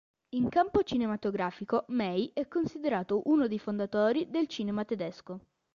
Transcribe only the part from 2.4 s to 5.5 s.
considerato uno dei fondatori del cinema tedesco.